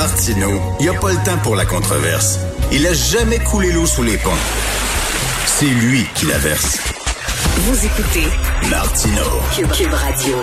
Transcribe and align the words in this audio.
Martineau, 0.00 0.58
il 0.80 0.84
n'y 0.84 0.96
a 0.96 0.98
pas 0.98 1.10
le 1.12 1.22
temps 1.26 1.36
pour 1.42 1.56
la 1.56 1.66
controverse. 1.66 2.40
Il 2.72 2.86
a 2.86 2.94
jamais 2.94 3.38
coulé 3.38 3.70
l'eau 3.70 3.84
sous 3.84 4.02
les 4.02 4.16
ponts. 4.16 4.30
C'est 5.44 5.66
lui 5.66 6.06
qui 6.14 6.24
la 6.24 6.38
verse. 6.38 6.78
Vous 7.58 7.84
écoutez 7.84 8.24
Martineau. 8.70 9.42
Cube 9.52 9.92
Radio. 9.92 10.36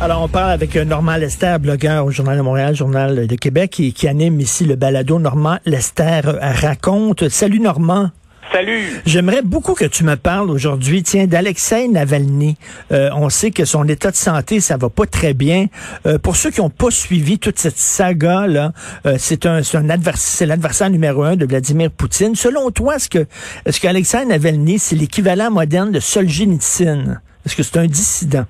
Alors, 0.00 0.22
on 0.22 0.28
parle 0.28 0.50
avec 0.50 0.74
Normand 0.76 1.16
Lester, 1.16 1.56
blogueur 1.60 2.06
au 2.06 2.10
Journal 2.10 2.38
de 2.38 2.42
Montréal, 2.42 2.74
Journal 2.74 3.26
de 3.26 3.36
Québec, 3.36 3.72
qui, 3.72 3.92
qui 3.92 4.08
anime 4.08 4.40
ici 4.40 4.64
le 4.64 4.76
balado 4.76 5.18
Normand 5.18 5.58
Lester 5.66 6.22
raconte. 6.40 7.28
Salut 7.28 7.60
Normand. 7.60 8.12
Salut. 8.52 9.02
J'aimerais 9.04 9.42
beaucoup 9.42 9.74
que 9.74 9.84
tu 9.84 10.04
me 10.04 10.14
parles 10.16 10.50
aujourd'hui, 10.50 11.02
tiens, 11.02 11.26
d'Alexei 11.26 11.88
Navalny. 11.88 12.56
Euh, 12.92 13.10
on 13.14 13.28
sait 13.28 13.50
que 13.50 13.64
son 13.64 13.84
état 13.88 14.10
de 14.10 14.16
santé, 14.16 14.60
ça 14.60 14.76
va 14.76 14.88
pas 14.88 15.06
très 15.06 15.34
bien. 15.34 15.66
Euh, 16.06 16.18
pour 16.18 16.36
ceux 16.36 16.50
qui 16.50 16.60
n'ont 16.60 16.70
pas 16.70 16.90
suivi 16.90 17.38
toute 17.38 17.58
cette 17.58 17.76
saga 17.76 18.46
là, 18.46 18.72
euh, 19.04 19.16
c'est 19.18 19.46
un, 19.46 19.60
un 19.74 19.90
adversaire, 19.90 20.36
c'est 20.36 20.46
l'adversaire 20.46 20.90
numéro 20.90 21.24
un 21.24 21.36
de 21.36 21.44
Vladimir 21.44 21.90
Poutine. 21.90 22.34
Selon 22.34 22.70
toi, 22.70 22.96
est-ce 22.96 23.10
que, 23.10 23.26
est-ce 23.66 23.80
qu'Alexei 23.80 24.24
Navalny, 24.24 24.78
c'est 24.78 24.96
l'équivalent 24.96 25.50
moderne 25.50 25.90
de 25.90 26.00
Solzhenitsyn? 26.00 27.20
Est-ce 27.44 27.56
que 27.56 27.62
c'est 27.62 27.78
un 27.78 27.86
dissident? 27.86 28.44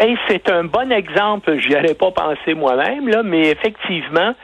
Hey, 0.00 0.16
c'est 0.28 0.50
un 0.50 0.64
bon 0.64 0.92
exemple. 0.92 1.58
J'y 1.58 1.74
aurais 1.74 1.94
pas 1.94 2.10
pensé 2.10 2.54
moi-même 2.54 3.08
là, 3.08 3.22
mais 3.22 3.50
effectivement, 3.50 4.34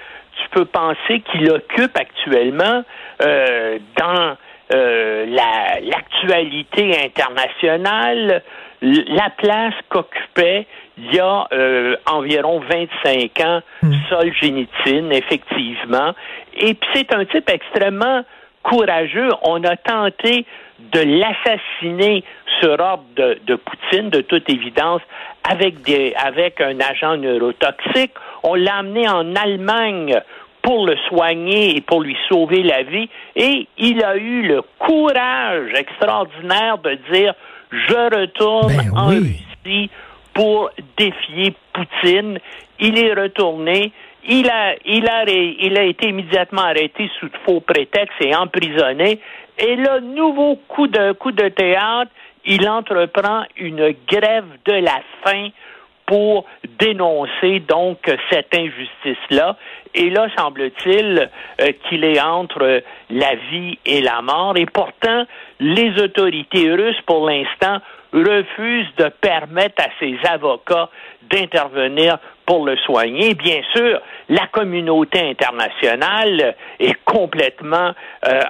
tu 0.43 0.49
peux 0.51 0.65
penser 0.65 1.23
qu'il 1.31 1.51
occupe 1.51 1.97
actuellement 1.97 2.83
dans 3.21 4.37
euh, 4.75 5.27
la- 5.27 5.81
l'actualité 5.81 6.97
internationale, 7.05 8.43
la 8.83 9.31
place 9.31 9.75
qu'occupait 9.89 10.67
il 10.99 11.15
y 11.15 11.19
a 11.21 11.47
euh, 11.53 11.97
environ 12.07 12.61
25 12.61 13.41
ans 13.41 13.61
Solzhenitsyn, 14.09 15.11
effectivement. 15.11 16.13
Et 16.57 16.75
puis 16.75 16.89
c'est 16.95 17.13
un 17.15 17.25
type 17.25 17.51
extrêmement 17.51 18.23
courageux. 18.63 19.29
On 19.43 19.63
a 19.65 19.77
tenté 19.77 20.45
de 20.79 21.01
l'assassiner 21.01 22.23
sur 22.61 22.79
ordre 22.81 23.05
de, 23.17 23.39
de 23.47 23.55
Poutine, 23.57 24.11
de 24.11 24.21
toute 24.21 24.49
évidence, 24.49 25.03
avec, 25.49 25.83
des, 25.83 26.15
avec 26.17 26.61
un 26.61 26.79
agent 26.81 27.17
neurotoxique. 27.17 28.13
On 28.43 28.55
l'a 28.55 28.77
amené 28.77 29.09
en 29.09 29.35
Allemagne 29.35 30.21
pour 30.65 30.87
le 30.87 30.97
soigner 31.09 31.77
et 31.77 31.81
pour 31.83 32.03
lui 32.03 32.17
sauver 32.29 32.63
la 32.63 32.83
vie. 32.83 33.09
Et 33.37 33.69
il 33.79 34.03
a 34.03 34.17
eu 34.17 34.43
le 34.43 34.63
courage 34.79 35.71
extraordinaire 35.75 36.79
de 36.79 36.99
dire 37.13 37.35
je 37.71 38.21
retourne 38.21 38.75
Ben 38.75 38.91
en 38.97 39.11
oui. 39.11 39.45
Russie 39.65 39.91
pour 40.33 40.71
défier 40.97 41.55
Poutine. 41.73 42.39
Il 42.81 42.99
est 42.99 43.13
retourné. 43.13 43.93
Il 44.27 44.49
a, 44.49 44.75
il 44.87 45.07
a, 45.07 45.25
il 45.29 45.79
a 45.79 45.83
été 45.83 46.09
immédiatement 46.09 46.63
arrêté 46.63 47.11
sous 47.21 47.29
de 47.29 47.37
faux 47.45 47.61
prétextes 47.61 48.21
et 48.21 48.35
emprisonné. 48.35 49.21
Et 49.59 49.77
là, 49.77 50.01
nouveau 50.01 50.57
coup 50.67 50.87
de, 50.87 51.13
coup 51.13 51.31
de 51.31 51.49
théâtre, 51.49 52.11
il 52.47 52.67
entreprend 52.69 53.45
une 53.57 53.95
grève 54.09 54.47
de 54.65 54.73
la 54.73 55.03
faim 55.23 55.51
pour 56.07 56.45
dénoncer 56.79 57.61
donc 57.61 57.99
cette 58.31 58.55
injustice-là. 58.55 59.57
Et 59.95 60.11
là, 60.11 60.27
semble-t-il 60.37 61.31
euh, 61.61 61.73
qu'il 61.89 62.05
est 62.05 62.21
entre 62.21 62.83
la 63.11 63.35
vie 63.51 63.79
et 63.87 64.01
la 64.03 64.23
mort. 64.23 64.57
Et 64.57 64.67
pourtant, 64.67 65.25
les 65.61 66.03
autorités 66.03 66.73
russes, 66.73 67.01
pour 67.07 67.29
l'instant, 67.29 67.79
refusent 68.13 68.95
de 68.97 69.09
permettre 69.21 69.83
à 69.83 69.89
ses 69.99 70.17
avocats 70.29 70.89
d'intervenir 71.23 72.19
pour 72.47 72.65
le 72.67 72.77
soigner. 72.79 73.35
Bien 73.35 73.61
sûr, 73.75 74.01
la 74.29 74.47
communauté 74.49 75.21
internationale 75.21 76.55
est 76.79 76.97
complètement 77.05 77.93
euh, 78.27 78.41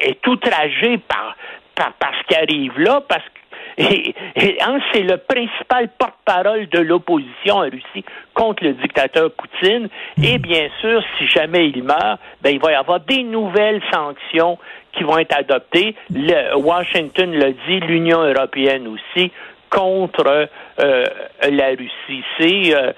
est 0.00 0.26
outragée 0.26 0.98
par, 0.98 1.36
par, 1.74 1.92
par 1.94 2.12
ce 2.20 2.26
qui 2.26 2.34
arrive 2.34 2.78
là, 2.80 3.02
parce 3.06 3.22
que 3.22 3.37
et, 3.78 4.14
et 4.34 4.58
hein, 4.60 4.78
c'est 4.92 5.02
le 5.02 5.16
principal 5.16 5.88
porte-parole 5.98 6.68
de 6.68 6.80
l'opposition 6.80 7.56
en 7.56 7.70
Russie 7.70 8.04
contre 8.34 8.64
le 8.64 8.74
dictateur 8.74 9.30
Poutine. 9.32 9.88
Et 10.22 10.38
bien 10.38 10.68
sûr, 10.80 11.02
si 11.16 11.26
jamais 11.26 11.68
il 11.68 11.82
meurt, 11.84 12.20
ben, 12.42 12.50
il 12.50 12.60
va 12.60 12.72
y 12.72 12.74
avoir 12.74 13.00
des 13.00 13.22
nouvelles 13.22 13.82
sanctions 13.92 14.58
qui 14.92 15.04
vont 15.04 15.18
être 15.18 15.36
adoptées. 15.36 15.94
Le, 16.10 16.56
Washington 16.56 17.32
l'a 17.32 17.52
dit, 17.52 17.80
l'Union 17.80 18.22
européenne 18.22 18.88
aussi 18.88 19.30
contre 19.70 20.48
euh, 20.80 21.04
la 21.50 21.68
Russie. 21.68 22.24
C'est 22.38 22.74
euh, 22.76 22.92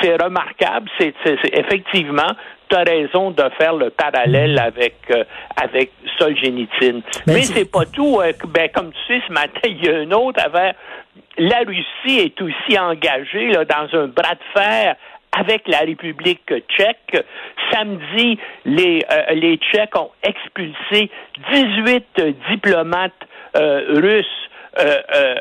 c'est 0.00 0.22
remarquable. 0.22 0.88
C'est 0.98 1.14
c'est- 1.24 1.36
c'est- 1.42 1.58
effectivement. 1.58 2.30
Tu 2.68 2.74
as 2.74 2.82
raison 2.82 3.30
de 3.30 3.44
faire 3.58 3.74
le 3.74 3.90
parallèle 3.90 4.58
avec 4.58 4.96
euh, 5.10 5.22
avec 5.56 5.92
Solzhenitsyn. 6.18 7.00
Ben, 7.26 7.34
Mais 7.34 7.42
c'est- 7.42 7.70
pas 7.70 7.84
tout. 7.86 8.18
euh, 8.20 8.32
ben, 8.48 8.68
comme 8.74 8.92
tu 8.92 8.98
sais, 9.06 9.22
ce 9.28 9.32
matin, 9.32 9.60
il 9.64 9.84
y 9.84 9.88
a 9.88 9.98
un 9.98 10.10
autre. 10.10 10.40
La 11.38 11.58
Russie 11.58 12.18
est 12.18 12.40
aussi 12.42 12.78
engagée 12.78 13.48
là, 13.50 13.64
dans 13.64 13.88
un 13.98 14.06
bras 14.08 14.34
de 14.34 14.58
fer 14.60 14.96
avec 15.38 15.68
la 15.68 15.78
République 15.80 16.50
tchèque. 16.68 17.24
Samedi, 17.70 18.38
les, 18.64 19.02
euh, 19.10 19.34
les 19.34 19.58
Tchèques 19.58 19.94
ont 19.96 20.10
expulsé 20.22 21.10
18 21.52 22.06
diplomates 22.50 23.12
euh, 23.56 23.84
russes 24.00 24.26
euh, 24.78 25.00
euh, 25.14 25.34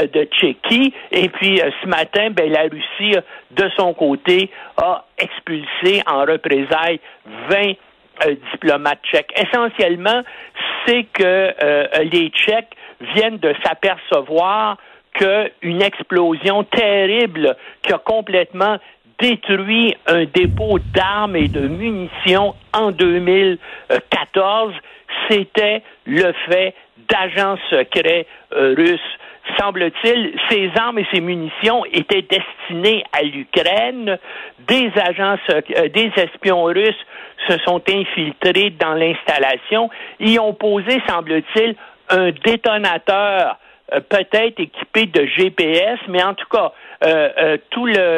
euh, 0.00 0.06
de 0.06 0.24
Tchéquie. 0.24 0.94
Et 1.12 1.28
puis 1.28 1.60
ce 1.82 1.86
matin, 1.86 2.30
ben, 2.30 2.50
la 2.50 2.62
Russie, 2.62 3.14
de 3.50 3.70
son 3.76 3.92
côté, 3.92 4.50
a 4.78 5.04
expulsé 5.18 6.02
en 6.06 6.20
représailles 6.24 7.00
20 7.50 7.72
euh, 8.24 8.34
diplomates 8.52 9.00
tchèques. 9.04 9.32
Essentiellement, 9.36 10.22
c'est 10.86 11.04
que 11.12 11.52
les 12.04 12.30
Tchèques 12.30 12.74
viennent 13.14 13.38
de 13.38 13.54
s'apercevoir 13.62 14.78
qu'une 15.12 15.82
explosion 15.82 16.64
terrible 16.64 17.54
qui 17.82 17.92
a 17.92 17.98
complètement 17.98 18.78
détruit 19.18 19.96
un 20.06 20.24
dépôt 20.24 20.78
d'armes 20.94 21.36
et 21.36 21.48
de 21.48 21.66
munitions 21.68 22.54
en 22.72 22.90
2014, 22.90 24.74
c'était 25.28 25.82
le 26.06 26.32
fait 26.48 26.74
d'agents 27.08 27.56
secrets 27.70 28.26
euh, 28.52 28.74
russes. 28.76 29.00
Semble-t-il, 29.58 30.34
ces 30.50 30.70
armes 30.76 30.98
et 30.98 31.06
ces 31.12 31.20
munitions 31.20 31.84
étaient 31.86 32.22
destinées 32.22 33.04
à 33.12 33.22
l'Ukraine. 33.22 34.18
Des 34.66 34.90
agents, 34.96 35.36
euh, 35.50 35.88
des 35.88 36.10
espions 36.16 36.64
russes 36.64 37.06
se 37.48 37.56
sont 37.58 37.80
infiltrés 37.88 38.70
dans 38.70 38.94
l'installation. 38.94 39.88
Ils 40.18 40.40
ont 40.40 40.54
posé, 40.54 41.00
semble-t-il, 41.08 41.76
un 42.08 42.30
détonateur 42.44 43.56
euh, 43.92 44.00
peut-être 44.00 44.58
équipé 44.60 45.06
de 45.06 45.26
GPS, 45.26 45.98
mais 46.08 46.22
en 46.22 46.34
tout 46.34 46.48
cas, 46.50 46.72
euh, 47.04 47.28
euh, 47.38 47.56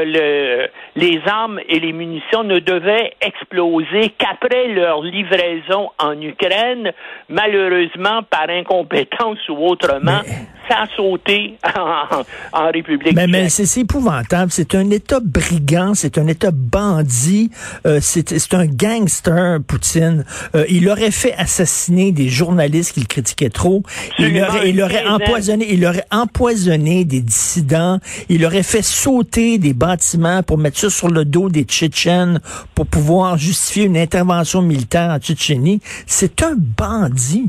le- 0.04 0.68
les 0.96 1.20
armes 1.26 1.60
et 1.68 1.78
les 1.80 1.92
munitions 1.92 2.44
ne 2.44 2.58
devaient 2.58 3.12
exploser 3.20 4.10
qu'après 4.16 4.68
leur 4.68 5.02
livraison 5.02 5.90
en 5.98 6.20
Ukraine. 6.20 6.92
Malheureusement, 7.28 8.22
par 8.22 8.48
incompétence 8.48 9.38
ou 9.48 9.56
autrement, 9.66 10.20
ça 10.68 10.82
a 10.82 10.86
sauté 10.96 11.58
en, 11.76 12.24
en 12.52 12.70
République 12.70 13.14
Mais, 13.14 13.48
c'est 13.48 13.80
épouvantable. 13.80 14.50
C'est 14.50 14.74
un 14.74 14.90
État 14.90 15.20
brigand, 15.20 15.94
c'est 15.94 16.18
un 16.18 16.26
État 16.26 16.50
bandit, 16.52 17.50
euh, 17.86 17.98
c'est 18.00 18.54
un 18.54 18.66
gangster, 18.66 19.60
Poutine. 19.66 20.24
Euh, 20.54 20.64
il 20.68 20.88
aurait 20.88 21.10
fait 21.10 21.34
assassiner 21.34 22.12
des 22.12 22.28
journalistes 22.28 22.92
qu'il 22.92 23.06
critiquait 23.06 23.50
trop. 23.50 23.82
Il 24.18 24.40
aurait, 24.42 24.70
il 24.70 24.82
empoisonné, 25.08 25.72
il 25.72 25.84
aurait 25.86 26.06
empoisonné 26.10 27.04
des 27.04 27.20
dissidents. 27.20 27.98
Il 28.28 28.44
aurait 28.44 28.62
fait 28.62 28.82
sauter 28.82 29.58
des 29.58 29.72
bâtiments 29.72 30.42
pour 30.42 30.58
mettre 30.58 30.78
ça 30.78 30.90
sur 30.90 31.08
le 31.08 31.24
dos 31.24 31.48
des 31.48 31.64
Tchétchènes 31.64 32.40
pour 32.74 32.86
pouvoir 32.86 33.36
justifier 33.36 33.84
une 33.84 33.96
intervention 33.96 34.62
militaire 34.62 35.10
en 35.10 35.18
Tchétchénie. 35.18 35.80
C'est 36.06 36.42
un 36.42 36.54
bandit. 36.56 37.48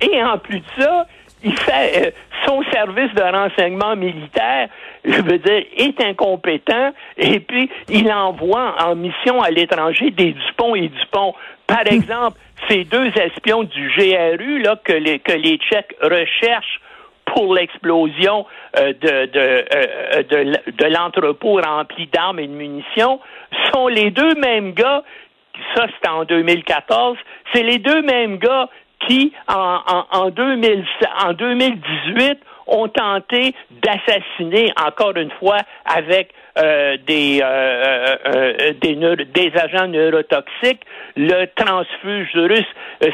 Et 0.00 0.22
en 0.22 0.38
plus 0.38 0.58
de 0.58 0.64
ça, 0.82 1.06
il 1.44 1.58
fait 1.58 2.06
euh, 2.06 2.10
son 2.46 2.62
service 2.72 3.12
de 3.14 3.22
renseignement 3.22 3.96
militaire, 3.96 4.68
je 5.04 5.20
veux 5.20 5.38
dire, 5.38 5.64
est 5.76 6.00
incompétent 6.00 6.92
et 7.16 7.40
puis 7.40 7.70
il 7.88 8.10
envoie 8.12 8.74
en 8.84 8.94
mission 8.94 9.40
à 9.42 9.50
l'étranger 9.50 10.10
des 10.10 10.32
Dupont 10.32 10.74
et 10.74 10.88
Dupont. 10.88 11.34
Par 11.66 11.86
exemple, 11.86 12.38
ces 12.68 12.84
deux 12.84 13.08
espions 13.18 13.64
du 13.64 13.90
GRU 13.96 14.60
là 14.60 14.76
que 14.82 14.92
les 14.92 15.18
que 15.18 15.32
les 15.32 15.58
Tchèques 15.58 15.94
recherchent 16.00 16.80
pour 17.26 17.54
l'explosion 17.54 18.46
euh, 18.78 18.92
de, 18.92 19.26
de, 19.26 19.64
euh, 19.74 20.22
de, 20.22 20.72
de 20.72 20.84
l'entrepôt 20.86 21.60
rempli 21.60 22.06
d'armes 22.08 22.40
et 22.40 22.46
de 22.46 22.52
munitions 22.52 23.20
sont 23.72 23.88
les 23.88 24.10
deux 24.10 24.34
mêmes 24.34 24.72
gars, 24.72 25.02
ça 25.74 25.86
c'était 25.94 26.08
en 26.08 26.24
2014, 26.24 27.16
c'est 27.52 27.62
les 27.62 27.78
deux 27.78 28.02
mêmes 28.02 28.38
gars 28.38 28.68
qui, 29.06 29.32
en, 29.48 29.80
en, 29.86 30.04
en, 30.10 30.30
2000, 30.30 30.84
en 31.24 31.32
2018, 31.34 32.38
ont 32.72 32.88
tenté 32.88 33.54
d'assassiner, 33.82 34.72
encore 34.76 35.16
une 35.16 35.30
fois, 35.38 35.58
avec 35.84 36.32
euh, 36.58 36.98
des, 37.06 37.40
euh, 37.42 38.16
euh, 38.26 38.72
des, 38.82 38.94
des, 38.94 39.52
agents 39.58 39.88
neurotoxiques, 39.88 40.82
le 41.16 41.46
transfuge 41.56 42.28
russe 42.34 42.66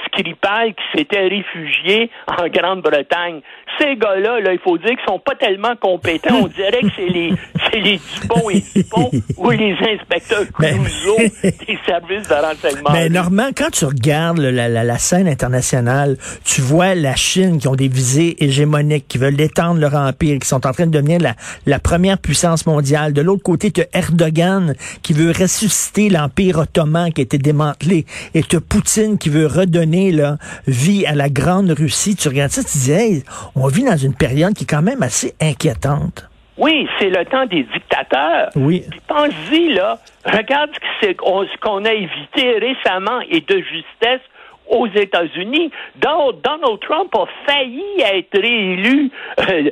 Skripal 0.07 0.75
qui 0.75 0.99
s'était 0.99 1.29
réfugié 1.29 2.11
en 2.27 2.49
Grande-Bretagne. 2.49 3.41
Ces 3.79 3.95
gars-là, 3.95 4.41
là, 4.41 4.53
il 4.53 4.59
faut 4.59 4.77
dire 4.77 4.89
qu'ils 4.89 5.07
sont 5.07 5.21
pas 5.21 5.37
tellement 5.37 5.77
compétents. 5.77 6.35
On 6.43 6.49
dirait 6.49 6.81
que 6.81 6.89
c'est 6.97 7.07
les, 7.07 7.33
c'est 7.71 7.79
les 7.79 8.01
Dupont 8.21 8.51
et 8.51 8.63
Dupont 8.75 9.11
ou 9.37 9.51
les 9.51 9.77
inspecteurs 9.89 10.45
Clouseau 10.53 11.17
des 11.45 11.79
services 11.87 12.29
de 12.29 12.35
renseignement. 12.35 12.91
Mais 12.93 13.09
Normand, 13.09 13.51
quand 13.57 13.71
tu 13.71 13.85
regardes 13.85 14.39
la, 14.39 14.69
la, 14.69 14.83
la, 14.83 14.99
scène 14.99 15.29
internationale, 15.29 16.17
tu 16.45 16.61
vois 16.61 16.97
la 16.97 17.15
Chine 17.15 17.59
qui 17.59 17.69
ont 17.69 17.77
des 17.77 17.87
visées 17.87 18.43
hégémoniques, 18.43 19.07
qui 19.07 19.19
veulent 19.19 19.37
étendre 19.49 19.81
leur 19.81 19.95
empire, 19.95 20.39
qui 20.39 20.47
sont 20.47 20.67
en 20.67 20.73
train 20.73 20.87
de 20.87 20.93
devenir 20.93 21.21
la, 21.21 21.35
la 21.67 21.79
première 21.79 22.19
puissance 22.19 22.67
mondiale. 22.67 23.13
De 23.13 23.23
l'autre 23.23 23.43
côté, 23.43 23.71
tu 23.71 23.81
as 23.83 23.87
Erdogan 23.93 24.75
qui 25.03 25.13
veut 25.13 25.31
ressusciter 25.31 26.09
l'Empire 26.09 26.59
ottoman 26.59 27.13
qui 27.13 27.21
a 27.21 27.25
été 27.25 27.39
démantelé. 27.39 28.07
Et 28.35 28.43
tu 28.43 28.57
as 28.57 28.61
Poutine 28.61 29.19
qui 29.19 29.29
veut 29.29 29.47
redonner 29.47 30.13
là, 30.13 30.37
vie 30.67 31.07
à 31.07 31.15
la 31.15 31.29
grande 31.29 31.71
Russie. 31.71 32.17
Tu 32.17 32.29
regardes 32.29 32.51
ça, 32.51 32.63
tu 32.63 32.79
dis, 32.79 32.93
hey, 32.93 33.25
on 33.55 33.67
vit 33.69 33.85
dans 33.85 33.97
une 33.97 34.15
période 34.15 34.55
qui 34.55 34.65
est 34.65 34.67
quand 34.67 34.83
même 34.83 35.03
assez 35.03 35.35
inquiétante. 35.41 36.29
Oui, 36.59 36.89
c'est 36.99 37.09
le 37.09 37.25
temps 37.25 37.47
des 37.47 37.63
dictateurs. 37.73 38.51
Oui. 38.57 38.85
pense-y, 39.07 39.73
là. 39.75 39.99
Regarde 40.25 40.71
ce 41.01 41.59
qu'on 41.61 41.85
a 41.85 41.93
évité 41.93 42.59
récemment 42.59 43.21
et 43.31 43.41
de 43.41 43.63
justesse 43.63 44.21
aux 44.69 44.87
États-Unis. 44.87 45.71
Donald 45.97 46.81
Trump 46.81 47.15
a 47.15 47.27
failli 47.47 47.83
être 48.01 48.41
réélu, 48.41 49.11
euh, 49.41 49.71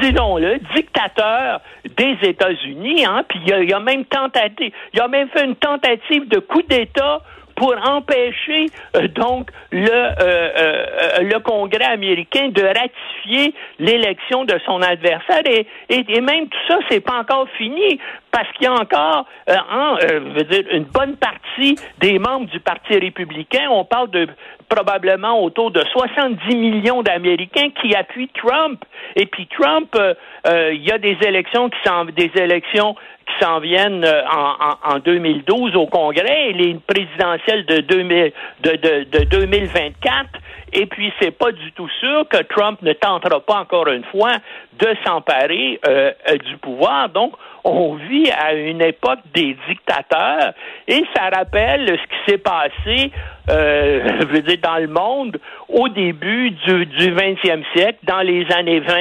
disons-le, 0.00 0.58
dictateur 0.74 1.60
des 1.96 2.16
États-Unis, 2.22 3.04
hein, 3.04 3.24
puis 3.28 3.40
il 3.46 3.72
a, 3.72 3.76
a 3.76 3.80
même 3.80 4.04
tenté, 4.04 4.72
il 4.92 5.00
a 5.00 5.08
même 5.08 5.28
fait 5.28 5.44
une 5.44 5.56
tentative 5.56 6.28
de 6.28 6.38
coup 6.38 6.62
d'État 6.62 7.20
pour 7.60 7.76
empêcher 7.86 8.66
euh, 8.96 9.06
donc 9.08 9.50
le, 9.70 9.90
euh, 9.90 10.14
euh, 10.22 11.20
le 11.20 11.38
Congrès 11.40 11.84
américain 11.84 12.48
de 12.48 12.62
ratifier 12.62 13.52
l'élection 13.78 14.46
de 14.46 14.58
son 14.64 14.80
adversaire 14.80 15.42
et, 15.44 15.66
et, 15.90 16.20
même 16.22 16.48
tout 16.48 16.58
ça 16.68 16.78
c'est 16.88 17.00
pas 17.00 17.18
encore 17.20 17.46
fini 17.58 18.00
parce 18.30 18.50
qu'il 18.52 18.64
y 18.64 18.66
a 18.66 18.72
encore 18.72 19.26
en, 19.48 19.96
veux 19.96 20.44
dire, 20.44 20.64
une 20.72 20.84
bonne 20.84 21.16
partie 21.16 21.76
des 21.98 22.18
membres 22.18 22.46
du 22.46 22.60
Parti 22.60 22.96
républicain, 22.96 23.68
on 23.70 23.84
parle 23.84 24.08
de 24.10 24.28
probablement 24.68 25.42
autour 25.42 25.72
de 25.72 25.82
70 25.92 26.54
millions 26.54 27.02
d'Américains 27.02 27.70
qui 27.82 27.92
appuient 27.94 28.30
Trump. 28.34 28.84
Et 29.16 29.26
puis 29.26 29.48
Trump, 29.48 29.98
il 30.46 30.80
y 30.80 30.92
a 30.92 30.98
des 30.98 31.18
élections 31.26 31.68
qui 31.70 31.78
sont 31.84 32.04
des 32.04 32.30
élections 32.36 32.94
s'en 33.40 33.60
viennent 33.60 34.04
euh, 34.04 34.22
en, 34.26 34.94
en, 34.94 34.98
2012 34.98 35.76
au 35.76 35.86
Congrès 35.86 36.50
et 36.50 36.52
les 36.52 36.74
présidentielles 36.86 37.64
de, 37.66 37.78
2000, 37.80 38.32
de, 38.62 38.70
de, 38.70 39.18
de 39.18 39.24
2024. 39.24 40.28
Et 40.72 40.86
puis, 40.86 41.12
c'est 41.20 41.32
pas 41.32 41.50
du 41.52 41.72
tout 41.72 41.88
sûr 42.00 42.26
que 42.28 42.42
Trump 42.42 42.80
ne 42.82 42.92
tentera 42.92 43.40
pas 43.40 43.60
encore 43.60 43.88
une 43.88 44.04
fois 44.04 44.32
de 44.78 44.88
s'emparer 45.04 45.80
euh, 45.86 46.12
euh 46.28 46.36
du 46.38 46.56
pouvoir. 46.58 47.08
Donc, 47.08 47.32
on 47.64 47.94
vit 47.94 48.30
à 48.30 48.54
une 48.54 48.82
époque 48.82 49.20
des 49.34 49.56
dictateurs 49.68 50.52
et 50.88 51.02
ça 51.14 51.28
rappelle 51.34 51.86
ce 51.88 51.92
qui 51.94 52.30
s'est 52.32 52.38
passé, 52.38 53.10
euh, 53.48 54.08
je 54.20 54.26
veux 54.26 54.42
dire, 54.42 54.58
dans 54.62 54.78
le 54.78 54.88
monde 54.88 55.38
au 55.68 55.88
début 55.88 56.50
du, 56.50 56.86
du 56.86 57.14
20e 57.14 57.62
siècle, 57.74 57.98
dans 58.04 58.20
les 58.20 58.46
années 58.56 58.80
20, 58.80 58.94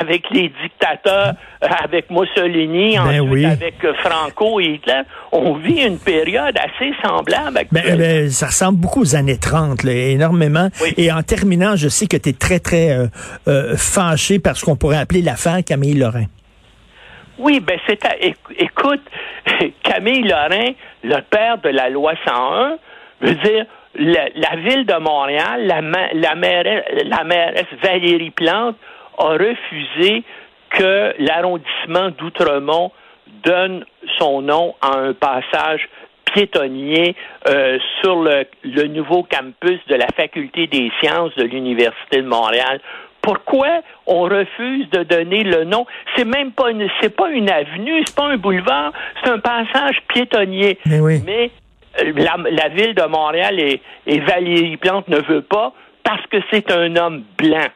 avec 0.00 0.24
les 0.30 0.52
dictateurs, 0.62 1.34
euh, 1.62 1.66
avec 1.82 2.10
Mussolini, 2.10 2.96
ben 2.96 3.20
ensuite 3.20 3.44
avec 3.46 3.84
euh, 3.84 3.94
Franco 3.94 4.60
et 4.60 4.74
Hitler. 4.74 5.02
On 5.32 5.54
vit 5.54 5.82
une 5.82 5.98
période 5.98 6.56
assez 6.56 6.92
semblable. 7.02 7.60
Ben, 7.72 7.96
ben, 7.96 8.30
ça 8.30 8.46
ressemble 8.46 8.78
beaucoup 8.78 9.02
aux 9.02 9.16
années 9.16 9.38
30, 9.38 9.82
là, 9.82 9.92
énormément. 9.92 10.68
Et 10.96 11.12
en 11.12 11.22
terminant, 11.22 11.76
je 11.76 11.88
sais 11.88 12.06
que 12.06 12.16
tu 12.16 12.30
es 12.30 12.32
très, 12.32 12.60
très 12.60 12.90
euh, 12.90 13.06
euh, 13.48 13.76
fâché 13.76 14.38
par 14.38 14.56
ce 14.56 14.64
qu'on 14.64 14.76
pourrait 14.76 14.98
appeler 14.98 15.22
l'affaire 15.22 15.58
Camille 15.64 15.94
Lorrain. 15.94 16.24
Oui, 17.38 17.60
ben 17.60 17.78
c'est 17.86 18.00
écoute, 18.58 19.02
Camille 19.82 20.22
Lorrain, 20.22 20.72
le 21.04 21.20
père 21.22 21.58
de 21.58 21.68
la 21.68 21.88
loi 21.88 22.14
101, 22.26 22.78
veut 23.20 23.34
dire 23.34 23.66
la, 23.94 24.56
ville 24.56 24.86
de 24.86 24.98
Montréal, 24.98 25.66
la, 25.66 25.80
la, 26.14 26.34
mairesse, 26.34 27.66
Valérie 27.82 28.30
Plante 28.30 28.76
a 29.18 29.30
refusé 29.30 30.22
que 30.70 31.14
l'arrondissement 31.18 32.10
d'Outremont 32.18 32.92
donne 33.44 33.84
son 34.18 34.42
nom 34.42 34.74
à 34.80 34.98
un 34.98 35.12
passage 35.12 35.88
piétonnier 36.32 37.14
euh, 37.48 37.78
sur 38.00 38.22
le, 38.22 38.46
nouveau 38.88 39.22
campus 39.22 39.80
de 39.88 39.94
la 39.94 40.06
Faculté 40.16 40.66
des 40.66 40.90
sciences 41.00 41.34
de 41.36 41.44
l'Université 41.44 42.22
de 42.22 42.26
Montréal 42.26 42.80
pourquoi 43.22 43.80
on 44.06 44.22
refuse 44.22 44.88
de 44.90 45.02
donner 45.02 45.44
le 45.44 45.64
nom? 45.64 45.86
C'est 46.16 46.24
même 46.24 46.52
pas 46.52 46.70
une, 46.70 46.88
c'est 47.00 47.14
pas 47.14 47.28
une 47.30 47.50
avenue, 47.50 48.02
c'est 48.06 48.14
pas 48.14 48.26
un 48.26 48.36
boulevard, 48.36 48.92
c'est 49.22 49.30
un 49.30 49.38
passage 49.38 50.02
piétonnier. 50.08 50.78
Mais, 50.86 51.50
euh, 52.00 52.12
la, 52.14 52.68
ville 52.68 52.94
de 52.94 53.06
Montréal 53.06 53.58
et, 53.58 53.80
et 54.06 54.20
Valérie 54.20 54.76
Plante 54.76 55.08
ne 55.08 55.20
veut 55.20 55.42
pas 55.42 55.72
parce 56.04 56.24
que 56.26 56.38
c'est 56.50 56.70
un 56.70 56.96
homme 56.96 57.24
blanc. 57.36 57.68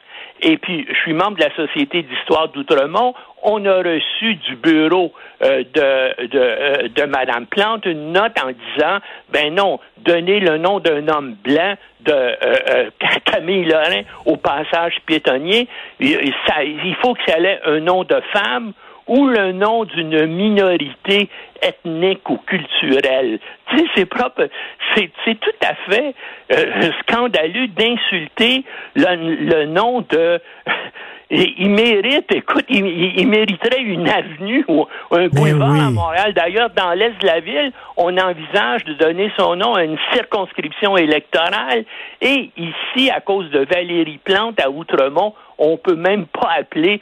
Et 0.42 0.56
puis, 0.58 0.84
je 0.88 0.94
suis 0.98 1.12
membre 1.12 1.36
de 1.36 1.44
la 1.44 1.54
Société 1.54 2.02
d'histoire 2.02 2.48
d'Outremont. 2.48 3.14
On 3.44 3.64
a 3.64 3.76
reçu 3.78 4.34
du 4.34 4.56
bureau 4.56 5.12
euh, 5.42 5.62
de, 5.72 6.26
de, 6.26 6.38
euh, 6.38 6.88
de 6.88 7.02
Mme 7.04 7.46
Plante 7.46 7.86
une 7.86 8.12
note 8.12 8.32
en 8.42 8.48
disant, 8.48 8.98
ben 9.32 9.54
non, 9.54 9.78
donnez 9.98 10.40
le 10.40 10.58
nom 10.58 10.80
d'un 10.80 11.06
homme 11.08 11.36
blanc 11.44 11.74
de 12.00 12.12
euh, 12.12 12.90
Camille 13.24 13.64
Lorrain 13.64 14.02
au 14.26 14.36
passage 14.36 14.94
piétonnier. 15.06 15.68
Il, 16.00 16.34
il 16.74 16.96
faut 16.96 17.14
que 17.14 17.20
ça 17.26 17.38
ait 17.38 17.60
un 17.64 17.80
nom 17.80 18.02
de 18.02 18.20
femme 18.32 18.72
ou 19.06 19.26
le 19.26 19.52
nom 19.52 19.84
d'une 19.84 20.26
minorité 20.26 21.28
ethnique 21.62 22.28
ou 22.28 22.38
culturelle. 22.38 23.38
Tu 23.70 23.78
sais, 23.78 23.84
c'est 23.94 24.06
propre, 24.06 24.48
c'est, 24.94 25.10
tout 25.40 25.50
à 25.64 25.74
fait 25.90 26.14
euh, 26.52 26.90
scandaleux 27.02 27.68
d'insulter 27.68 28.64
le, 28.94 29.66
nom 29.66 30.04
de... 30.10 30.40
il 31.30 31.70
mérite, 31.70 32.26
écoute, 32.34 32.66
il, 32.68 33.26
mériterait 33.26 33.80
une 33.80 34.08
avenue 34.08 34.64
ou 34.68 34.86
un 35.10 35.28
boulevard 35.28 35.86
à 35.86 35.90
Montréal. 35.90 36.34
D'ailleurs, 36.34 36.70
dans 36.70 36.92
l'est 36.92 37.18
de 37.20 37.26
la 37.26 37.40
ville, 37.40 37.72
on 37.96 38.16
envisage 38.18 38.84
de 38.84 38.94
donner 38.94 39.32
son 39.38 39.56
nom 39.56 39.74
à 39.74 39.84
une 39.84 39.96
circonscription 40.12 40.96
électorale. 40.98 41.84
Et 42.20 42.50
ici, 42.56 43.10
à 43.10 43.20
cause 43.20 43.50
de 43.50 43.64
Valérie 43.64 44.20
Plante 44.22 44.60
à 44.60 44.70
Outremont, 44.70 45.34
on 45.58 45.78
peut 45.78 45.96
même 45.96 46.26
pas 46.26 46.50
appeler 46.58 47.00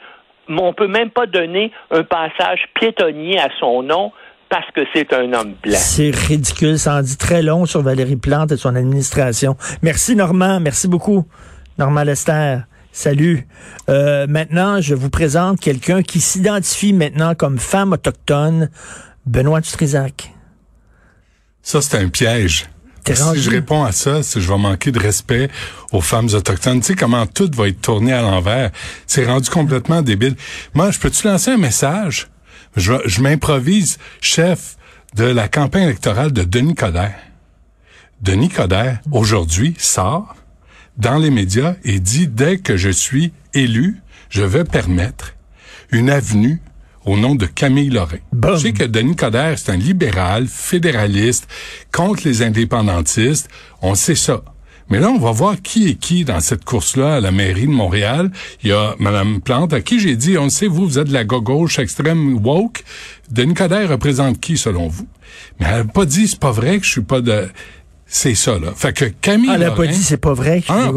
on 0.59 0.73
peut 0.73 0.87
même 0.87 1.09
pas 1.09 1.25
donner 1.25 1.71
un 1.91 2.03
passage 2.03 2.67
piétonnier 2.79 3.39
à 3.39 3.49
son 3.59 3.83
nom 3.83 4.11
parce 4.49 4.69
que 4.75 4.81
c'est 4.93 5.13
un 5.13 5.31
homme 5.33 5.55
blanc. 5.63 5.77
C'est 5.77 6.11
ridicule. 6.13 6.77
Ça 6.77 6.95
en 6.95 7.01
dit 7.01 7.17
très 7.17 7.41
long 7.41 7.65
sur 7.65 7.81
Valérie 7.81 8.17
Plante 8.17 8.51
et 8.51 8.57
son 8.57 8.75
administration. 8.75 9.55
Merci, 9.81 10.15
Normand. 10.15 10.59
Merci 10.59 10.87
beaucoup. 10.87 11.25
Normand 11.77 12.03
Lester. 12.03 12.57
Salut. 12.91 13.47
Euh, 13.89 14.27
maintenant, 14.27 14.81
je 14.81 14.93
vous 14.93 15.09
présente 15.09 15.61
quelqu'un 15.61 16.03
qui 16.03 16.19
s'identifie 16.19 16.91
maintenant 16.91 17.35
comme 17.35 17.57
femme 17.57 17.93
autochtone, 17.93 18.69
Benoît 19.25 19.61
Dutrisac. 19.61 20.31
Ça, 21.61 21.81
c'est 21.81 21.97
un 21.97 22.09
piège. 22.09 22.65
Si 23.05 23.41
je 23.41 23.49
réponds 23.49 23.83
à 23.83 23.91
ça, 23.91 24.21
je 24.21 24.39
vais 24.39 24.57
manquer 24.57 24.91
de 24.91 24.99
respect 24.99 25.49
aux 25.91 26.01
femmes 26.01 26.29
autochtones. 26.33 26.81
Tu 26.81 26.87
sais 26.87 26.95
comment 26.95 27.25
tout 27.25 27.49
va 27.53 27.67
être 27.67 27.81
tourné 27.81 28.13
à 28.13 28.21
l'envers. 28.21 28.71
C'est 29.07 29.25
rendu 29.25 29.49
complètement 29.49 30.01
débile. 30.01 30.35
Moi, 30.73 30.91
je 30.91 30.99
peux-tu 30.99 31.27
lancer 31.27 31.51
un 31.51 31.57
message? 31.57 32.29
Je, 32.75 32.93
je 33.05 33.21
m'improvise 33.21 33.97
chef 34.21 34.77
de 35.15 35.25
la 35.25 35.47
campagne 35.47 35.83
électorale 35.83 36.31
de 36.31 36.43
Denis 36.43 36.75
Coderre. 36.75 37.19
Denis 38.21 38.49
Coderre, 38.49 38.99
aujourd'hui, 39.11 39.75
sort 39.77 40.35
dans 40.97 41.17
les 41.17 41.31
médias 41.31 41.75
et 41.83 41.99
dit, 41.99 42.27
dès 42.27 42.59
que 42.59 42.77
je 42.77 42.89
suis 42.89 43.33
élu, 43.53 43.97
je 44.29 44.43
vais 44.43 44.63
permettre 44.63 45.33
une 45.91 46.09
avenue 46.09 46.61
au 47.05 47.17
nom 47.17 47.35
de 47.35 47.45
Camille 47.45 47.89
Lorrain. 47.89 48.17
Je 48.33 48.55
sais 48.55 48.73
que 48.73 48.83
Denis 48.83 49.15
Coderre, 49.15 49.57
c'est 49.57 49.71
un 49.71 49.77
libéral, 49.77 50.47
fédéraliste, 50.47 51.47
contre 51.91 52.21
les 52.25 52.41
indépendantistes. 52.41 53.49
On 53.81 53.95
sait 53.95 54.15
ça. 54.15 54.43
Mais 54.89 54.99
là, 54.99 55.09
on 55.09 55.19
va 55.19 55.31
voir 55.31 55.61
qui 55.61 55.89
est 55.89 55.95
qui 55.95 56.25
dans 56.25 56.41
cette 56.41 56.65
course-là 56.65 57.15
à 57.15 57.19
la 57.21 57.31
mairie 57.31 57.65
de 57.65 57.71
Montréal. 57.71 58.29
Il 58.61 58.71
y 58.71 58.73
a 58.73 58.95
Mme 58.99 59.39
Plante, 59.39 59.71
à 59.71 59.79
qui 59.79 60.01
j'ai 60.01 60.17
dit, 60.17 60.37
on 60.37 60.49
sait, 60.49 60.67
vous, 60.67 60.85
vous 60.85 60.99
êtes 60.99 61.07
de 61.07 61.13
la 61.13 61.23
gauche 61.23 61.79
extrême 61.79 62.45
woke. 62.45 62.83
Denis 63.29 63.53
Coderre 63.53 63.89
représente 63.89 64.41
qui, 64.41 64.57
selon 64.57 64.89
vous? 64.89 65.07
Mais 65.59 65.67
elle 65.69 65.85
n'a 65.85 65.85
pas 65.85 66.05
dit, 66.05 66.27
c'est 66.27 66.39
pas 66.39 66.51
vrai 66.51 66.79
que 66.79 66.85
je 66.85 66.91
suis 66.91 67.01
pas 67.01 67.21
de... 67.21 67.47
C'est 68.13 68.35
ça, 68.35 68.59
là. 68.59 68.73
Fait 68.75 68.91
que 68.91 69.05
Camille 69.05 69.47
ah, 69.51 69.55
Elle 69.55 69.61
n'a 69.61 69.71
pas 69.71 69.87
dit, 69.87 70.03
c'est 70.03 70.17
pas 70.17 70.33
vrai. 70.33 70.61
Ah. 70.67 70.91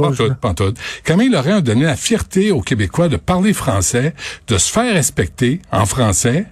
Camille 1.04 1.28
Lorrain 1.28 1.58
a 1.58 1.60
donné 1.60 1.84
la 1.84 1.94
fierté 1.94 2.50
aux 2.50 2.60
Québécois 2.60 3.08
de 3.08 3.16
parler 3.16 3.52
français, 3.52 4.14
de 4.48 4.58
se 4.58 4.70
faire 4.70 4.92
respecter 4.92 5.60
en 5.70 5.86
français, 5.86 6.46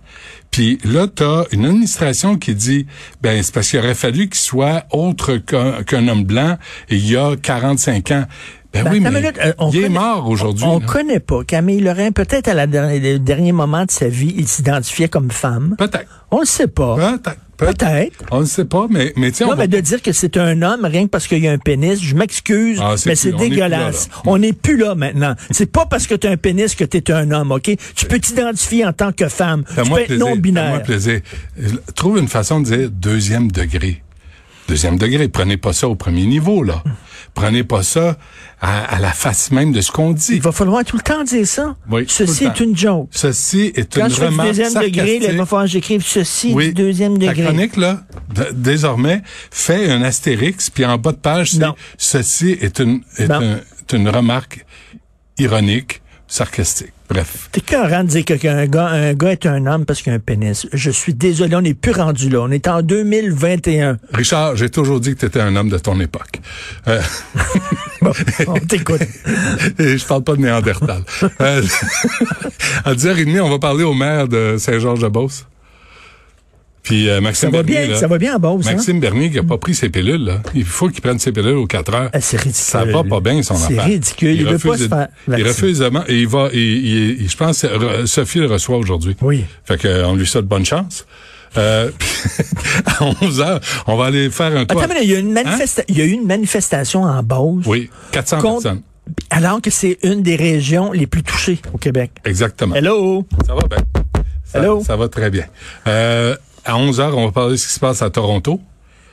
puis 0.53 0.79
là, 0.85 1.09
t'as 1.13 1.47
une 1.51 1.65
administration 1.65 2.37
qui 2.37 2.55
dit, 2.55 2.87
ben 3.23 3.43
c'est 3.43 3.53
parce 3.53 3.71
qu'il 3.71 3.81
aurait 3.81 3.95
fallu 3.95 4.29
qu'il 4.29 4.41
soit 4.41 4.85
autre 4.93 5.39
qu'un 5.39 6.09
homme 6.09 6.25
blanc 6.25 6.59
il 6.91 7.11
y 7.11 7.17
a 7.17 7.35
45 7.37 8.11
ans. 8.13 8.25
Ben, 8.73 8.85
ben 8.85 8.93
oui, 8.93 9.01
mais 9.01 9.33
euh, 9.45 9.53
il 9.73 9.85
est 9.85 9.89
mort 9.89 10.29
aujourd'hui. 10.29 10.65
On, 10.67 10.81
connaît 10.81 11.21
pas 11.21 11.43
Camille 11.45 11.81
Lorrain. 11.81 12.11
Peut-être 12.13 12.49
à 12.49 12.55
la 12.55 12.67
dernière, 12.67 13.19
dernier 13.19 13.53
moment 13.53 13.85
de 13.85 13.91
sa 13.91 14.09
vie, 14.09 14.35
il 14.37 14.47
s'identifiait 14.47 15.09
comme 15.09 15.31
femme. 15.31 15.75
Peut-être. 15.77 16.25
On 16.31 16.41
le 16.41 16.47
sait 16.47 16.69
pas. 16.69 16.97
Peut-être. 16.97 17.41
Peut-être. 17.57 18.25
On 18.31 18.41
ne 18.41 18.47
sait 18.47 18.65
pas, 18.65 18.87
mais, 18.91 19.13
mais 19.17 19.31
tiens. 19.31 19.47
Non, 19.47 19.57
mais 19.57 19.69
de 19.69 19.79
dire 19.81 20.03
que 20.03 20.13
c'est 20.13 20.37
un 20.37 20.63
homme, 20.63 20.85
rien 20.85 21.05
que 21.05 21.11
parce 21.11 21.27
qu'il 21.27 21.39
y 21.39 21.49
a 21.49 21.53
un 21.53 21.59
pénis, 21.59 22.03
je 22.03 22.15
m'excuse, 22.15 22.79
ah, 22.83 22.95
mais 23.07 23.15
c'est 23.15 23.33
dégueulasse. 23.33 24.09
On 24.27 24.39
n'est 24.39 24.53
plus 24.53 24.77
là 24.77 24.95
maintenant. 24.95 25.35
C'est 25.51 25.71
pas 25.71 25.87
parce 25.87 26.07
que 26.07 26.15
tu 26.15 26.27
as 26.27 26.31
un 26.31 26.37
pénis 26.37 26.75
que 26.75 26.85
tu 26.85 26.97
es 26.97 27.11
un 27.13 27.31
homme, 27.31 27.53
OK? 27.53 27.71
Tu 27.95 28.07
peux 28.07 28.19
t'identifier 28.19 28.85
en 28.85 28.93
tant 28.93 29.13
que 29.13 29.29
femme. 29.29 29.65
Tu 29.69 29.91
peux 29.91 30.01
être 30.01 30.17
non-binaire. 30.17 30.83
plaisir. 30.83 31.21
Trouve 31.95 32.19
une 32.19 32.29
façon 32.29 32.61
de 32.61 32.65
dire 32.65 32.91
deuxième 32.91 33.51
degré. 33.51 34.03
Deuxième 34.69 34.99
degré. 34.99 35.29
Prenez 35.29 35.57
pas 35.57 35.73
ça 35.73 35.89
au 35.89 35.95
premier 35.95 36.27
niveau, 36.27 36.63
là. 36.63 36.83
Prenez 37.35 37.65
pas 37.65 37.83
ça 37.83 38.17
à, 38.61 39.01
la 39.01 39.13
face 39.13 39.51
même 39.51 39.73
de 39.73 39.81
ce 39.81 39.91
qu'on 39.91 40.13
dit. 40.13 40.35
Il 40.35 40.43
va 40.43 40.53
falloir 40.53 40.85
tout 40.85 40.97
le 40.97 41.03
temps 41.03 41.25
dire 41.25 41.47
ça. 41.47 41.77
Oui, 41.91 42.05
ceci 42.09 42.45
est 42.45 42.61
une 42.61 42.77
joke. 42.77 43.09
Ceci 43.11 43.73
est 43.75 43.95
Quand 43.95 44.07
une 44.07 44.15
je 44.15 44.21
remarque 44.21 44.49
deuxième 44.49 44.75
degré, 44.75 45.17
il 45.17 45.37
va 45.37 45.47
falloir 45.47 45.65
que 45.65 45.71
j'écrive 45.71 46.05
ceci 46.07 46.55
du 46.55 46.73
deuxième 46.73 47.19
degré. 47.19 47.43
La 47.43 47.51
chronique, 47.51 47.77
là, 47.77 48.03
désormais, 48.53 49.23
fait 49.51 49.91
un 49.91 50.03
astérix, 50.03 50.71
puis 50.71 50.85
en 50.85 50.99
bas 50.99 51.13
de 51.13 51.17
page, 51.17 51.53
c'est 51.53 52.23
ceci 52.23 52.57
est 52.61 52.79
une, 52.79 53.03
est, 53.19 53.31
est 53.31 53.93
une 53.97 54.09
remarque 54.09 54.65
ironique, 55.39 56.03
sarcastique. 56.29 56.93
Bref. 57.13 57.51
T'es 57.53 57.61
carrément 57.61 58.05
de 58.05 58.09
dire 58.09 58.25
qu'un 58.25 58.67
gars, 58.67 58.87
un 58.87 59.13
gars 59.13 59.33
est 59.33 59.45
un 59.45 59.67
homme 59.67 59.85
parce 59.85 60.01
qu'il 60.01 60.13
a 60.13 60.17
un 60.17 60.19
pénis. 60.19 60.67
Je 60.73 60.91
suis 60.91 61.13
désolé, 61.13 61.55
on 61.55 61.61
n'est 61.61 61.75
plus 61.75 61.93
rendu 61.93 62.31
là. 62.31 62.41
On 62.41 62.51
est 62.51 62.67
en 62.69 62.81
2021. 62.81 63.99
Richard, 64.15 64.57
j'ai 64.57 64.71
toujours 64.71 64.99
dit 64.99 65.15
que 65.15 65.21
tu 65.21 65.27
étais 65.27 65.41
un 65.41 65.55
homme 65.55 65.69
de 65.69 65.77
ton 65.77 66.01
époque. 66.01 66.41
Euh... 66.89 67.03
bon, 68.01 68.13
on 68.47 68.59
t'écoute. 68.61 69.03
Et 69.79 69.99
je 69.99 70.07
parle 70.07 70.25
pas 70.25 70.37
de 70.37 70.41
Néandertal. 70.41 71.03
euh, 71.43 71.63
à 72.87 72.95
10h30, 72.95 73.41
on 73.43 73.51
va 73.51 73.59
parler 73.59 73.85
au 73.85 73.93
maire 73.93 74.27
de 74.27 74.57
Saint-Georges-de-Beauce. 74.59 75.45
Puis 76.83 77.09
euh, 77.09 77.21
Maxime 77.21 77.51
ça 77.53 77.57
va 77.57 77.63
Bernier, 77.63 77.87
bien, 77.87 77.95
là, 77.95 78.01
ça 78.01 78.07
va 78.09 78.19
bien 78.19 78.35
en 78.37 78.39
Beauce. 78.41 78.67
hein? 78.67 78.73
Maxime 78.75 78.99
Bernier 78.99 79.31
qui 79.31 79.39
a 79.39 79.45
pas 79.45 79.57
pris 79.59 79.75
ses 79.75 79.89
pilules, 79.89 80.25
là. 80.25 80.43
Il 80.55 80.65
faut 80.65 80.89
qu'il 80.89 81.01
prenne 81.01 81.19
ses 81.21 81.31
pilules 81.31 81.55
aux 81.57 81.67
4 81.67 81.95
heures. 81.95 82.11
Ah, 82.13 82.21
c'est 82.21 82.37
ridicule. 82.39 82.55
Ça 82.55 82.85
va 82.85 83.05
pas 83.05 83.21
bien, 83.21 83.41
son 83.43 83.55
affaire. 83.55 83.69
C'est 83.71 83.81
ridicule. 83.83 84.31
Il, 84.31 84.41
Il 84.41 84.45
veut 84.47 84.53
refuse 84.55 84.71
pas 84.71 84.77
se 84.79 84.89
faire 84.89 85.09
Il 85.39 85.47
refuse 85.47 85.79
de- 85.79 85.91
et 86.11 86.21
il 86.21 86.27
va, 86.29 86.49
et, 86.53 86.59
il- 86.59 87.23
il- 87.23 87.29
je 87.31 87.37
pense, 87.37 87.63
que 87.63 88.07
Sophie 88.07 88.41
le 88.41 88.47
reçoit 88.47 88.79
aujourd'hui. 88.79 89.17
Oui. 89.23 89.45
Fait 89.65 89.79
que, 89.79 89.87
euh, 89.87 90.07
on 90.09 90.17
lui 90.17 90.27
souhaite 90.27 90.47
bonne 90.47 90.65
chance. 90.65 91.07
Euh, 91.57 91.91
à 92.87 93.05
11 93.23 93.41
heures, 93.41 93.61
on 93.87 93.97
va 93.97 94.07
aller 94.07 94.31
faire 94.31 94.57
un 94.57 94.65
tour. 94.65 94.83
Attends, 94.83 94.93
mais 94.95 95.05
il 95.05 95.11
y 95.11 95.15
a 95.15 95.19
une 95.21 95.33
manifesta- 95.33 95.85
il 95.87 95.99
y 95.99 96.01
a 96.01 96.05
eu 96.05 96.11
une 96.13 96.27
manifestation 96.27 97.03
en 97.05 97.23
Beauce. 97.23 97.65
Oui, 97.67 97.91
400 98.11 98.39
Contre- 98.39 98.63
personnes. 98.63 98.83
Alors 99.31 99.61
que 99.61 99.71
c'est 99.71 99.99
une 100.03 100.23
des 100.23 100.37
régions 100.37 100.91
les 100.93 101.07
plus 101.07 101.23
touchées 101.23 101.61
au 101.73 101.79
Québec. 101.79 102.11
Exactement. 102.25 102.75
Hello? 102.75 103.27
Ça 103.47 103.55
va 103.55 103.67
bien. 103.69 103.85
Ça, 104.45 104.59
Hello? 104.61 104.83
ça 104.85 104.97
va 104.97 105.09
très 105.09 105.31
bien. 105.31 105.45
Euh, 105.87 106.37
à 106.65 106.77
11 106.77 107.01
heures, 107.01 107.17
on 107.17 107.27
va 107.27 107.33
parler 107.33 107.53
de 107.53 107.57
ce 107.57 107.67
qui 107.67 107.73
se 107.75 107.81
passe 107.81 108.03
à 108.03 108.11
Toronto. 108.11 108.61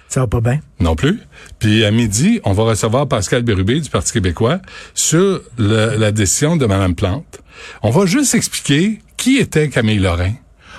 Ça 0.07 0.21
va 0.21 0.27
pas 0.27 0.41
bien. 0.41 0.59
Non 0.79 0.95
plus. 0.95 1.19
Puis 1.59 1.85
à 1.85 1.91
midi, 1.91 2.39
on 2.43 2.53
va 2.53 2.63
recevoir 2.63 3.07
Pascal 3.07 3.43
Bérubé 3.43 3.79
du 3.79 3.89
Parti 3.89 4.11
québécois 4.11 4.59
sur 4.95 5.41
le- 5.57 5.97
la 5.97 6.11
décision 6.11 6.57
de 6.57 6.65
Mme 6.65 6.95
Plante. 6.95 7.41
On 7.83 7.91
va 7.91 8.05
juste 8.07 8.33
expliquer 8.33 8.99
qui 9.17 9.37
était 9.37 9.69
Camille 9.69 9.99
Lorrain. 9.99 10.33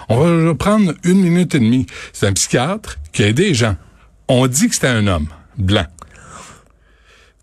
On 0.08 0.18
va 0.18 0.54
prendre 0.56 0.92
une 1.04 1.20
minute 1.22 1.54
et 1.54 1.60
demie. 1.60 1.86
C'est 2.12 2.26
un 2.26 2.32
psychiatre 2.32 2.98
qui 3.12 3.22
a 3.22 3.28
aidé 3.28 3.44
les 3.48 3.54
gens. 3.54 3.76
On 4.26 4.46
dit 4.48 4.68
que 4.68 4.74
c'était 4.74 4.88
un 4.88 5.06
homme 5.06 5.28
blanc. 5.56 5.86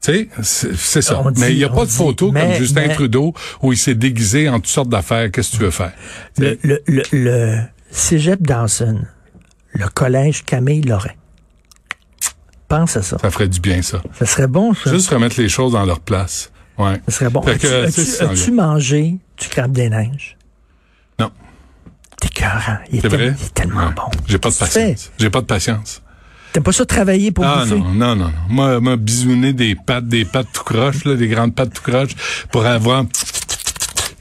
Tu 0.01 0.29
sais, 0.41 0.71
c'est 0.75 1.01
ça. 1.01 1.23
Dit- 1.31 1.41
mais 1.41 1.51
il 1.53 1.57
n'y 1.57 1.63
a 1.63 1.69
pas 1.69 1.85
de 1.85 1.89
dit, 1.89 1.95
photo 1.95 2.31
mais- 2.31 2.41
comme 2.41 2.53
Justin 2.53 2.87
mais- 2.87 2.93
Trudeau 2.95 3.33
où 3.61 3.71
il 3.73 3.77
s'est 3.77 3.95
déguisé 3.95 4.47
en 4.49 4.55
toutes 4.59 4.67
sortes 4.67 4.89
d'affaires. 4.89 5.31
Qu'est-ce 5.31 5.51
que 5.51 5.57
tu 5.57 5.63
veux 5.63 5.71
faire? 5.71 5.93
Le, 6.37 6.57
le, 6.63 6.81
le, 6.87 7.03
le 7.13 7.59
Cégep 7.91 8.41
Dawson, 8.41 9.01
le 9.77 9.87
collège 9.89 10.43
Camille 10.43 10.81
Lorrain. 10.81 11.11
Pense 12.67 12.97
à 12.97 13.01
ça. 13.01 13.17
Ça 13.19 13.31
ferait 13.31 13.47
du 13.47 13.59
bien, 13.59 13.81
ça. 13.81 14.01
Ça 14.17 14.25
serait 14.25 14.47
bon, 14.47 14.73
ça. 14.73 14.91
Juste 14.91 15.09
remettre 15.09 15.39
les 15.39 15.47
choses 15.49 15.71
dans 15.73 15.85
leur 15.85 15.99
place. 16.01 16.51
Ouais. 16.77 17.01
Ça 17.07 17.13
serait 17.19 17.29
bon. 17.29 17.41
As-tu 17.41 17.67
ça 18.03 18.29
as-tu 18.29 18.51
mangé 18.51 19.15
du 19.39 19.47
crabe 19.47 19.71
des 19.71 19.89
neiges? 19.89 20.37
Non. 21.19 21.31
T'es 22.19 22.27
cœurant. 22.29 22.79
Il, 22.91 23.05
est 23.05 23.07
vrai? 23.07 23.35
il 23.39 23.45
est 23.45 23.53
tellement 23.53 23.87
Ouais. 23.87 23.93
bon. 23.95 24.03
J'ai 24.27 24.37
pas 24.37 24.49
de 24.49 24.55
patience. 24.55 25.11
J'ai 25.17 25.29
pas 25.29 25.41
de 25.41 25.45
patience. 25.45 26.01
T'aimes 26.53 26.63
pas 26.63 26.71
ça 26.71 26.85
travailler 26.85 27.31
pour 27.31 27.45
Ah 27.45 27.63
bouffer? 27.63 27.77
non, 27.79 27.93
non, 27.93 28.15
non, 28.15 28.25
non. 28.25 28.33
Moi, 28.49 28.79
moi, 28.79 28.95
bisouner 28.97 29.53
des 29.53 29.75
pattes, 29.75 30.07
des 30.07 30.25
pattes 30.25 30.47
tout 30.51 30.63
croches, 30.63 31.05
là, 31.05 31.15
des 31.15 31.27
grandes 31.27 31.53
pattes 31.55 31.73
tout 31.73 31.83
croches, 31.83 32.15
pour 32.51 32.65
avoir... 32.65 33.05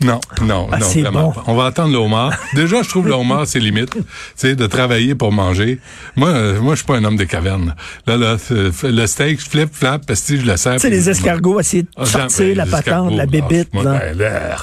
Non, 0.05 0.21
non, 0.43 0.69
Ah, 0.71 0.79
non, 0.79 0.87
vraiment 0.89 1.33
bon. 1.35 1.43
On 1.47 1.55
va 1.55 1.65
attendre 1.67 1.91
le 1.93 1.99
homard. 1.99 2.33
Déjà, 2.55 2.83
je 2.83 2.89
trouve 2.89 3.07
le 3.09 3.15
homard, 3.15 3.47
c'est 3.47 3.59
limite. 3.61 3.93
Tu 3.95 4.01
sais, 4.35 4.55
de 4.55 4.67
travailler 4.67 5.15
pour 5.15 5.33
manger. 5.33 5.79
Moi, 6.17 6.29
euh, 6.29 6.61
moi, 6.61 6.75
je 6.75 6.79
suis 6.81 6.87
pas 6.87 6.97
un 6.97 7.05
homme 7.05 7.17
des 7.17 7.27
cavernes. 7.27 7.75
Là, 8.07 8.17
là, 8.19 8.37
le 8.83 9.07
steak, 9.07 9.41
je 9.41 9.49
flip, 9.49 9.69
flap, 9.73 10.05
parce 10.07 10.21
que 10.21 10.37
je 10.37 10.45
le 10.45 10.57
sers. 10.59 10.75
Tu 10.75 10.81
sais, 10.81 10.91
les 10.91 11.09
escargots, 11.09 11.61
essayer 11.61 11.85
de 11.85 11.89
Ah, 11.97 12.05
sortir 12.05 12.55
la 12.57 12.67
patente, 12.67 13.17
la 13.17 13.23
ah, 13.23 13.27
bébite, 13.27 13.73
moi, 13.73 13.85
là. 13.85 14.03
ben. 14.15 14.57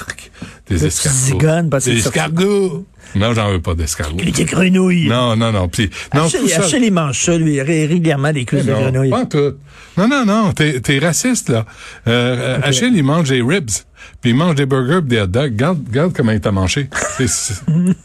Des 0.68 0.78
Le 0.78 0.86
escargots. 0.86 1.68
parce 1.68 1.84
Des 1.84 1.98
escargots. 1.98 2.86
Non, 3.16 3.32
j'en 3.34 3.50
veux 3.50 3.60
pas 3.60 3.74
d'escargots. 3.74 4.16
Les 4.24 4.32
grenouilles. 4.44 5.08
Non, 5.08 5.36
non, 5.36 5.52
non. 5.52 5.68
Puis, 5.68 5.90
non, 6.14 6.28
tout 6.28 6.36
Achille, 6.36 6.48
ça. 6.48 6.62
Achille, 6.64 6.84
il 6.84 6.92
mange 6.92 7.18
ça, 7.20 7.36
lui, 7.36 7.60
ré- 7.60 7.86
régulièrement, 7.86 8.32
des 8.32 8.44
cuisses 8.44 8.64
de 8.66 8.72
Non, 8.72 8.80
grenouilles. 8.82 9.10
pas 9.10 9.20
en 9.20 9.26
tout. 9.26 9.52
Non, 9.96 10.08
non, 10.08 10.24
non, 10.24 10.52
t'es, 10.52 10.80
t'es 10.80 10.98
raciste, 10.98 11.48
là. 11.50 11.64
Euh, 12.08 12.56
euh, 12.58 12.58
Achille, 12.62 12.92
il 12.96 13.04
mange 13.04 13.28
des 13.28 13.42
ribs, 13.42 13.70
puis 14.20 14.30
il 14.30 14.36
mange 14.36 14.54
des 14.54 14.66
burgers 14.66 15.00
pis 15.02 15.08
des 15.08 15.20
hot 15.20 15.26
dogs. 15.26 15.52
Regarde, 15.52 15.78
regarde 15.88 16.12
comment 16.14 16.32
il 16.32 16.40
t'a 16.40 16.52
mangé. 16.52 16.88
C'est, 17.16 17.54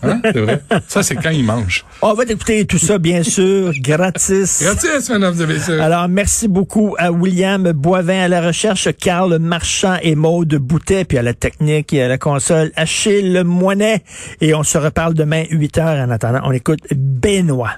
hein, 0.04 0.22
c'est 0.24 0.40
vrai? 0.40 0.62
Ça, 0.88 1.04
c'est 1.04 1.16
quand 1.16 1.30
il 1.30 1.44
mange. 1.44 1.86
On 2.02 2.14
va 2.14 2.24
écouter 2.24 2.66
tout 2.66 2.78
ça, 2.78 2.98
bien 2.98 3.24
sûr, 3.24 3.74
gratis. 3.80 4.62
Gratis, 4.62 5.10
mesdames 5.10 5.42
et 5.42 5.46
messieurs. 5.46 5.82
Alors, 5.82 6.08
merci 6.08 6.48
beaucoup 6.48 6.96
à 6.98 7.12
William 7.12 7.72
Boivin 7.72 8.22
à 8.22 8.28
la 8.28 8.42
recherche, 8.42 8.90
Carl 9.00 9.38
Marchand 9.40 9.98
et 10.02 10.16
Maude 10.16 10.56
Boutet, 10.56 11.06
puis 11.06 11.18
à 11.18 11.22
la 11.22 11.34
technique 11.34 11.94
et 11.94 12.04
à 12.04 12.08
la 12.08 12.18
console, 12.18 12.72
Achille 12.76 13.44
Moinet. 13.44 14.04
Et 14.42 14.54
on 14.54 14.64
se 14.64 14.78
reparle 14.78 15.14
demain, 15.14 15.44
8 15.50 15.78
heures. 15.78 16.08
En 16.08 16.12
attendant, 16.12 16.42
on 16.44 16.52
écoute 16.52 16.80
Benoît. 16.92 17.72